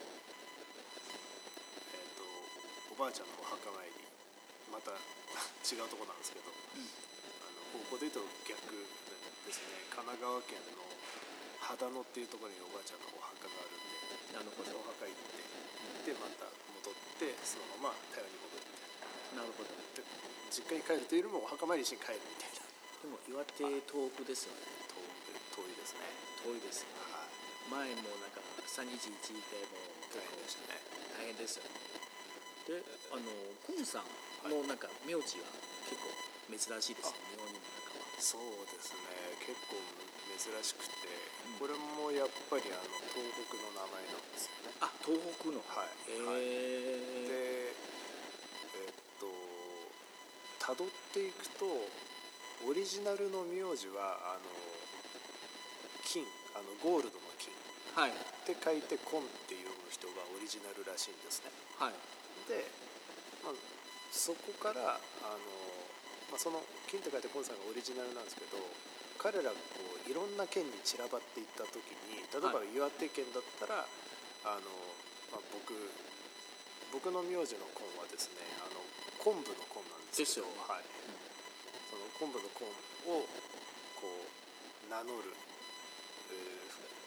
[2.98, 4.02] ばあちゃんのお墓参り。
[4.74, 4.90] また
[5.62, 8.74] 違うとこなんですけど、うん、あの高校でいうと逆
[9.46, 9.86] ですね。
[9.94, 10.82] 神奈川県の
[11.62, 13.67] 秦野っていうところにおばあちゃんのお墓があ
[14.32, 15.16] なるほどお墓行っ
[16.04, 19.44] てでまた戻ってそのまま台湾に戻るみたいな。
[19.44, 19.70] るほど。
[19.96, 20.04] で
[20.48, 22.64] 実家に帰るというよりもお墓参りしに帰るみたいな。
[23.04, 24.64] でも岩手遠くですよね。
[24.88, 26.06] 遠い遠いですね。
[26.44, 26.96] 遠いですね。
[27.12, 27.92] はい。
[27.92, 29.76] 前もなんか311でも
[30.08, 30.80] 大変でしたね
[31.20, 31.76] 大変ですよね。
[32.68, 32.80] で
[33.12, 33.28] あの
[33.64, 34.08] コンさん
[34.48, 35.48] のなんか名字は
[35.88, 36.08] 結構
[36.48, 37.20] 珍しいですね。
[37.32, 37.77] 日本にも
[38.18, 39.38] そうですね。
[39.46, 39.78] 結構
[40.38, 41.08] 珍しくて、
[41.58, 44.74] これもやっぱりあの東北の名前なんですよね。
[44.82, 45.62] あ東北の。
[45.66, 45.90] はい。
[46.10, 47.72] へはいえで
[48.74, 49.26] えっと
[50.58, 51.66] たどっていくと
[52.66, 54.50] オリジナルの名字はあの
[56.04, 57.54] 金あのゴールドの金。
[57.94, 58.10] はい。
[58.10, 58.14] っ
[58.46, 61.50] て書いてコンって読む人がオリジナルらしいんですね。
[61.78, 61.94] はい。
[62.50, 62.66] で、
[63.44, 63.54] まあ、
[64.10, 65.38] そこからあの、
[66.30, 68.56] まあ、その金って書いてコンさんがオリジナルなんですけど
[69.20, 73.82] 彼らがこういろんな県に散らばっていった時に例えば岩手県だったら、
[74.46, 74.70] あの
[75.34, 75.74] まあ、僕
[76.94, 78.80] 僕の名字の昆はですねあの
[79.20, 80.86] 昆布の昆なんですけどはい、
[81.90, 82.64] その昆布の昆
[83.10, 83.26] を
[83.98, 85.34] こう名乗る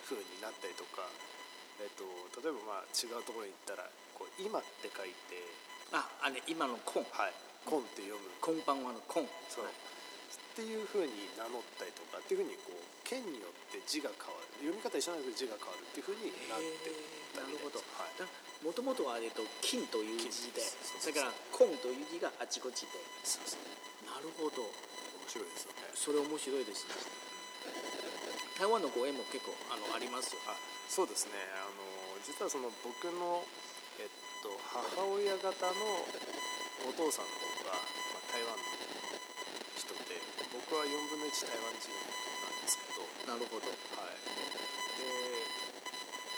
[0.06, 1.08] 風になったりとか、
[1.80, 2.04] えっと
[2.44, 5.40] 例えばまあ違うところに行ったらこう「今」って書いて
[5.96, 7.34] ああれ今のコン「はい」
[7.66, 8.30] 「昆」って読む。
[8.42, 9.30] コンパンはのコン。
[9.50, 9.66] そう。
[9.66, 9.70] っ
[10.56, 14.48] ていうふうに名乗ったりとかっていうふうにこう県によって字が変わる。
[14.60, 16.94] 読み方一緒なんですけど字が変わるっていうふうになってっ
[17.34, 18.28] たなるほどみたい。
[18.28, 18.28] です。
[18.28, 21.14] はいもともとは、えっと、金という字で金そうそうそう。
[21.18, 22.94] だからコンという字があちこちで。
[23.26, 24.06] そうそう。
[24.06, 24.62] なるほど。
[24.62, 24.70] 面
[25.26, 25.90] 白いですよね。
[25.98, 26.94] それ面白いですね。
[28.62, 30.42] 台湾のご縁も結構あのありますよ。
[30.46, 30.54] あ
[30.86, 31.34] そうですね。
[31.58, 31.82] あの
[32.22, 33.42] 実はその僕の、
[33.98, 34.10] えっ
[34.46, 36.06] と、母親方の
[36.86, 37.34] お父さんの
[37.66, 38.62] 方が、まあ、台湾の
[39.74, 40.22] 人で
[40.72, 43.68] 僕は4分の1台湾人なんですけど、なるほど。
[44.00, 45.04] はい、で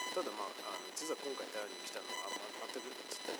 [0.10, 3.38] ただまああの実は今回台湾に来たのは、まあ、全くちょっと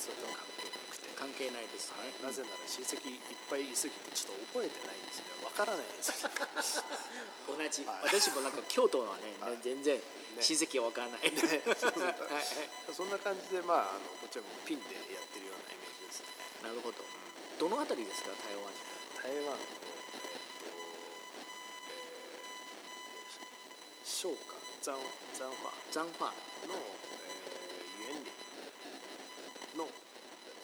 [0.00, 1.12] それとは関係なくて。
[1.20, 6.32] 関係ないですね、なぜなら親戚いっぱいいすぎてちょっと覚えてないんですねわからないんですよ。
[7.52, 8.16] 同じ、はい。
[8.16, 9.60] 私もなんか京都はね、はい。
[9.60, 10.00] 全然
[10.40, 11.36] 親戚は分からない、ね。
[11.76, 12.48] そうそうはい。
[12.88, 16.32] そんな感じでまああのこっちはもうピンでやってるようなイメージですね。
[16.64, 17.04] なるほど。
[17.60, 18.72] どのあたりですか台湾。
[19.20, 19.58] 台湾
[24.16, 24.96] 商家残
[25.36, 28.32] 残華残華の、えー、ユエンリ
[29.76, 29.84] の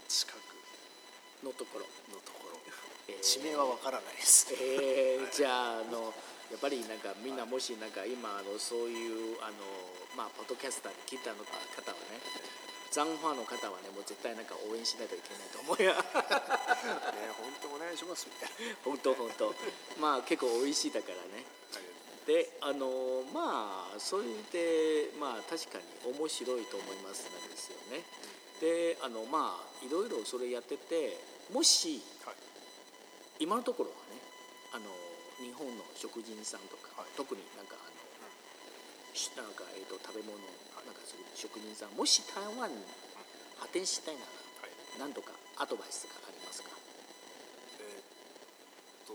[0.08, 1.84] 近くのところ。
[2.08, 2.56] のところ。
[3.12, 3.20] えー。
[3.20, 4.48] 地名はわからないです。
[4.56, 6.16] えー、じゃああの
[6.48, 9.60] やっぱりなんかみんなもしなんか今あのそういうあの
[10.16, 11.52] まあポッドキャスターで聞いたの方
[11.92, 12.24] はね
[12.88, 15.92] 残華の方はねもう絶対なんか応援しないといけないと思うよ。
[16.00, 18.80] ね本当お願いしますみたいな。
[18.80, 19.52] 本当本当。
[20.00, 21.44] まあ結構美味しいだからね
[22.26, 28.04] であのまあそれでまあ確かに面白いと思いますなんですよね。
[28.62, 31.18] であのまあいろいろそれやってて
[31.52, 32.36] もしはい。
[33.40, 34.22] 今のところはね
[34.70, 34.86] あの
[35.42, 37.10] 日本の食人さんとか、はい。
[37.18, 37.98] 特になんかあの、
[39.10, 40.38] しなんか、えー、と食べ物
[40.86, 42.78] なんかする職人さんもし台湾に
[43.58, 44.26] 発展したいなら
[44.62, 44.70] はい。
[45.02, 46.70] 何とかアドバイスがありますか
[47.82, 49.12] えーっと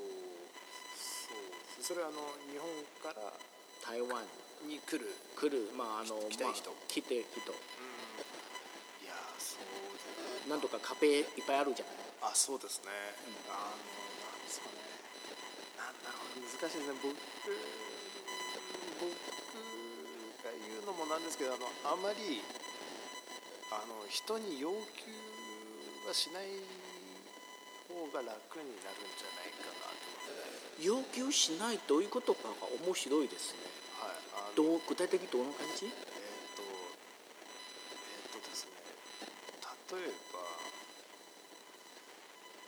[1.88, 2.20] それはあの
[2.52, 2.68] 日本
[3.00, 3.32] から
[3.80, 4.20] 台湾
[4.68, 5.08] に来る
[5.40, 6.68] 来るまああの来たい人。
[6.68, 7.40] まあ、来てる人。
[7.48, 9.64] いやーそう
[10.52, 11.96] だなんとかカフェいっぱいあるじゃない。
[12.28, 12.92] あそうですね、
[13.48, 14.84] あのなんですかね。
[15.80, 17.00] なんだろう難しいですね。
[17.00, 17.16] 僕
[19.00, 19.16] 僕
[20.44, 22.44] が言うのもなんですけどあのあまり
[23.72, 25.08] あの人に要求
[26.04, 26.52] はしない
[27.88, 29.56] 方が楽になるんじゃない
[30.82, 32.54] 要求しないどういうことかが
[32.86, 33.60] 面白いですね。
[34.00, 34.16] はい
[34.56, 35.86] どう具体的にどんな感じ？
[35.86, 35.92] えっ、
[36.58, 38.74] とえっ、とですね
[39.94, 40.40] 例えば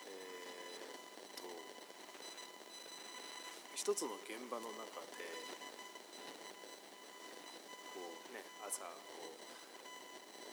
[0.06, 1.46] えっ、と
[3.74, 5.26] 一つの現場の中で
[7.94, 9.38] こうね朝こう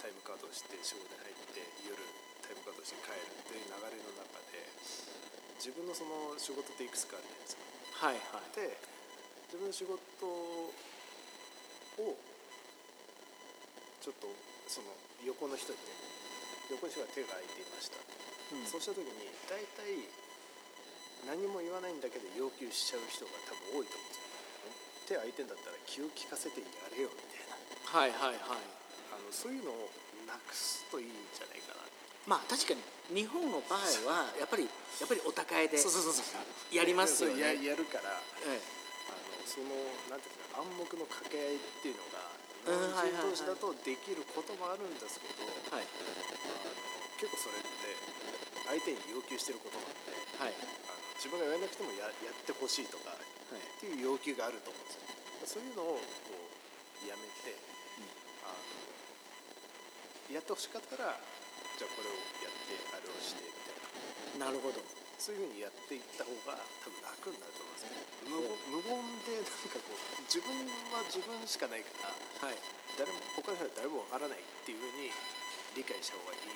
[0.01, 1.97] タイムカードして仕事に入って夜
[2.41, 4.65] タイムカードして帰るっていう流れの中で
[5.57, 7.65] 自分のその仕事っていくつかあるじゃないですか。
[8.07, 8.53] はいはい。
[8.55, 8.77] で
[9.49, 10.71] 自分の仕事を
[14.03, 14.29] ちょっと
[14.69, 14.93] その
[15.25, 15.97] 横の人にね
[16.71, 17.97] 横の人が手が空いていました、
[18.55, 18.67] うん。
[18.67, 19.11] そうした時に
[19.49, 19.97] 大体
[21.27, 24.27] 何も言わないんだけど要求しちゃう人が多分多いと思うんですよ。
[25.07, 27.55] 手空いてんだったら気を利かせてやれよみたいな。
[27.87, 28.63] はいはいはい。
[29.15, 29.89] あのそういうのを
[30.27, 31.86] なくすといいんじゃないかな。
[31.86, 31.86] っ
[32.27, 32.83] まあ確かに
[33.23, 35.79] 日本の場合はやっぱりやっぱりお高いで
[36.75, 37.39] やりますよね。
[37.39, 38.19] ややるから
[38.51, 38.59] え
[39.07, 39.71] あのその
[40.11, 42.27] なんていうか暗黙の掛け合いっていうのが
[42.67, 43.39] うんはいはいはい。
[43.39, 45.87] 日本人同士だとできることもあるんですけど、えはい。
[45.87, 46.75] あの
[47.23, 47.95] 結構それって
[48.67, 50.11] 相手に要求してることなんで
[50.43, 50.59] はい。
[50.91, 53.23] あの自分がやらなくてもややってほしいとかっ
[53.79, 55.63] ていう要求があると思うんですよ。
[55.63, 57.55] そういうのをこうやめて、
[58.43, 61.15] あのやってほしかったら
[61.77, 63.79] じゃあこれをやってあれをしてみたい
[64.41, 64.49] な。
[64.49, 64.81] なるほど。
[65.17, 67.97] そういうふうにやっていった方が多分楽になると思いますね
[68.29, 70.53] 無言無言でなんかこう自分
[70.93, 72.13] は自分しかないから
[72.47, 72.61] はい。
[73.01, 75.09] 誰も他の人は誰もわからないっていうふうに
[75.73, 76.53] 理解した方がいいか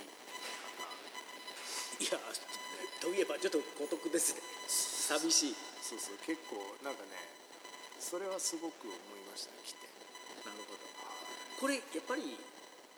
[2.01, 2.21] いや
[3.01, 4.45] といえばちょっと孤独ですね。
[4.69, 5.57] 寂しい。
[5.57, 7.17] なそうそう結構なんかね
[8.01, 9.89] それはすごく思いましたね来て。
[10.45, 10.85] なるほど。
[11.61, 12.37] これやっぱり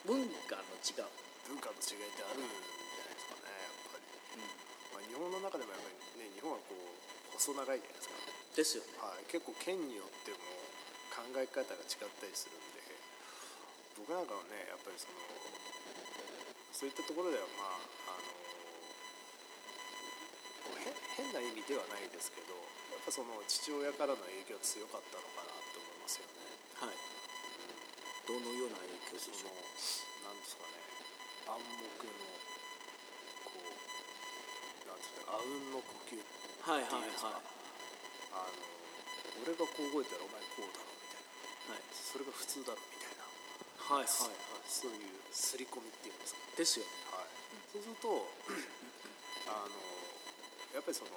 [0.06, 1.06] 文化の違う、
[1.52, 4.08] 文化の違いってあるんじゃないですかねやっぱり、
[4.96, 6.80] まあ、日本の中でもやっぱりね日本はこう
[7.36, 8.16] 細長いじゃないですか。
[8.56, 8.96] ですよね。
[8.96, 10.40] はい、結構県によっても
[11.12, 12.80] 考え方が違ったりするんで
[14.00, 15.20] 僕なんかはねやっぱりその
[16.72, 18.32] そういったところではまああの
[21.20, 22.56] 変な意味ではないですけど
[22.96, 26.40] やっぱその父親からの影響強かったのかなと思いますよね。
[26.80, 26.96] はい。
[28.24, 29.52] どのような影響そのでしょう？
[30.24, 30.80] なんですかね
[31.48, 32.12] 暗黙の
[33.46, 36.26] こうなんですかあうんの呼吸って
[36.62, 37.34] はいはいいうんですか。
[37.34, 37.42] は
[38.32, 38.62] あの
[39.42, 41.22] 俺がこう動いたらお前こうだろみたい
[41.70, 41.74] な。
[41.74, 41.90] いはい。
[41.90, 43.26] それが普通だろみたいな。
[43.26, 44.66] はいはいはい。
[44.70, 46.92] そういう刷り込みっていうんですか、ですよね。
[47.10, 47.32] はい。
[47.72, 48.08] そうすると
[49.50, 49.74] あの
[50.76, 51.10] やっぱりその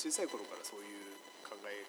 [0.00, 1.12] 小さい頃からそういう
[1.44, 1.84] 考え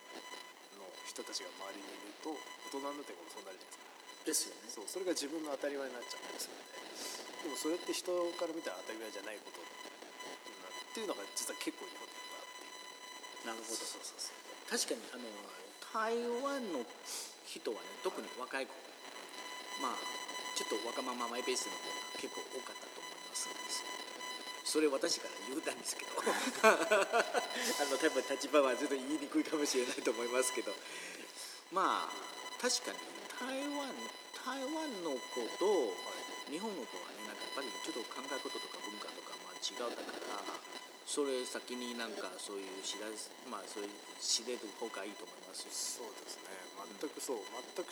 [0.75, 2.35] の人たちが周りにいると
[2.67, 3.80] 大人になってもそうなるじゃないですか
[4.25, 4.69] ですよね。
[4.69, 6.71] そうそれが自分の当たり前になっちゃったりするんで
[7.41, 9.63] でもそれって人から見たら当たり前じゃないことっ
[10.93, 13.81] ていうのが実は結構日本であってなるほど。
[13.81, 14.37] そうそうそう
[14.69, 15.25] 確かにあの
[15.91, 16.85] 台湾の
[17.43, 18.71] 人はね特に若い子
[19.81, 19.99] まあ
[20.55, 23.49] ちょっとわがままマイペースの方が結構多かったと思います
[24.63, 26.11] それ私から言うたんですけど。
[26.63, 26.79] あ
[27.91, 30.71] の多分立場はちょっと言いにくいかもしれないと思いますけど。
[31.75, 32.97] まあ確かに
[33.41, 33.89] 台湾
[34.37, 35.65] 台湾の子と
[36.45, 40.45] 日本の子はねなんかやっぱりちょっと考え方とか文化とかまあ違うだから
[41.09, 45.73] それ先になんかそういう知らずまあそういう知れる方がいいと思いますよ。
[45.73, 46.53] そうですね。
[47.01, 47.89] 全くそう全く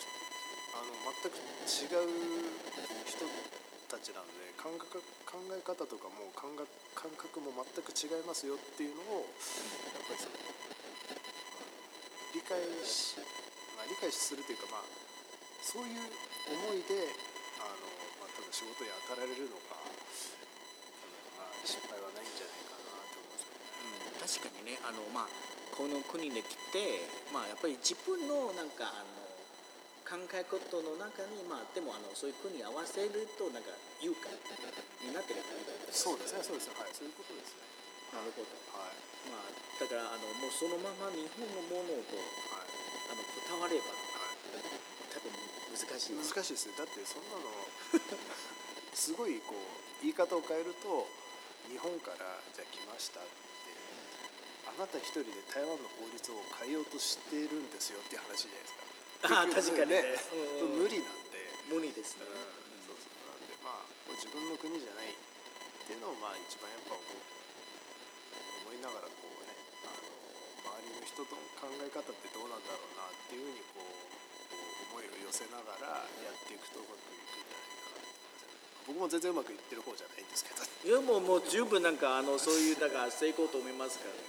[0.70, 2.46] あの全く違う
[3.10, 3.26] 人
[3.90, 10.38] たちなんで感覚考え方とかも感覚感覚も全く違いますよっていうのをやっぱりその
[12.38, 12.54] 理解
[12.86, 13.18] し、
[13.74, 15.09] まあ、理解するというかまあ
[15.60, 16.02] そういう
[16.50, 17.12] 思いで
[17.60, 17.84] あの、
[18.18, 19.76] まあ、多分仕事に当たられるのが、
[21.36, 23.68] まあ、失敗はないんじゃないかなと思いますよね。
[23.84, 24.80] うん、確かにね。
[24.82, 25.32] あの、まあ、
[25.76, 29.20] この国で来て、まあ、やっぱり自分のなんかあの
[30.08, 33.70] 考え方の中に、まあ、でもあのそういう国に合わせるとなんか
[34.02, 34.32] 優雅
[35.06, 35.44] になってる
[35.94, 36.82] そうですねそうですね。
[36.82, 37.62] はいそういうことですね。
[38.10, 38.96] なるほど、はい。
[39.30, 39.46] まあ、
[39.78, 42.80] だからあのもうそのまま日本のものとはい。
[43.10, 43.90] あのこだわれば
[45.90, 46.74] 難しいです難しいですね。
[46.78, 47.50] だってそんなの
[48.94, 51.06] すごいこう言い方を変えると
[51.66, 53.30] 日本からじゃあ来ましたって
[54.70, 58.90] あなた一人で台湾の法律を変えようとしてるんですよっていう話じゃないですか。
[59.26, 60.14] あ確かにね。
[60.32, 60.82] うんうん。
[60.86, 62.24] 無理なんで、無理ですね、
[62.86, 63.26] そうそう。
[63.26, 65.16] なんでまあ自分の国じゃないっ
[65.86, 67.18] ていうのをまあ一番やっぱ思う
[68.62, 70.06] 思いながらこうねあの
[70.70, 74.09] 周りの人との考え方ってどうなんだろうなっていうふうにこう
[75.00, 78.04] 思いを寄せながらやっていくとうまくいくんじゃないかな。
[78.84, 80.60] 僕も全然うまくいってる方じゃないんですけど。
[80.60, 84.20] いやもうもう十分なんかあのそういうだから成功と思いますからね、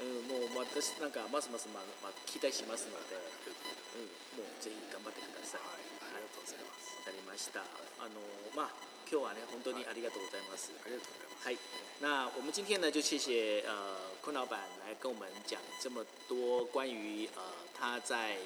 [0.00, 5.60] うん、もう私なんかますますまあ、まあ、期待しますので、うん、もうぜひ頑張ってください。
[5.60, 5.84] はい
[6.16, 6.96] ありがとうございます。
[6.96, 7.60] わかりました。
[7.60, 8.08] 啊，
[8.56, 8.70] まあ
[9.10, 10.72] 今日はね本当にありがとうございます。
[10.72, 11.44] ありがとうございます。
[11.44, 11.56] 嗨，
[12.00, 17.42] 那我们今天呢就谢谢呃坤老板来跟我们讲这么多关于呃
[17.74, 18.38] 他在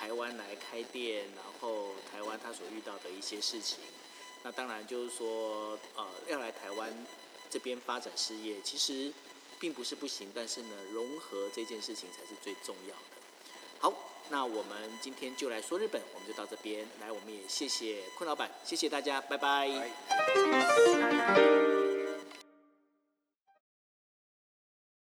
[0.00, 3.80] 台湾来开店，然后台湾他所遇到的一些事情。
[4.42, 6.90] 那当然就是说呃要来台湾
[7.50, 9.12] 这边发展事业，其实
[9.58, 13.02] 并不是不行，但是呢融合这件事情才是最重要的。
[13.78, 13.92] 好，
[14.30, 19.68] 那我们今天就来说日本，我们就到这边来，我们也谢谢坤老板，谢谢大家，拜拜。